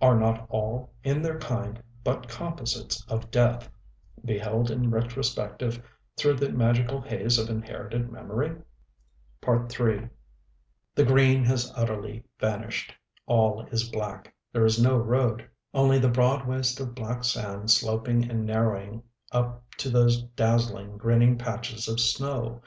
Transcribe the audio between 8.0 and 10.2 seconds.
memory? III